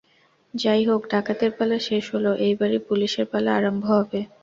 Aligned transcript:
যাই 0.53 0.81
হোক, 0.89 1.01
ডাকাতের 1.11 1.51
পালা 1.57 1.77
শেষ 1.87 2.03
হল, 2.13 2.25
এইবারি 2.45 2.79
পুলিসের 2.87 3.25
পালা 3.31 3.51
আরম্ভ 3.55 3.83
হবে। 3.93 4.19